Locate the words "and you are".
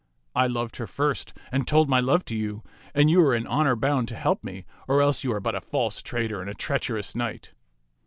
2.95-3.35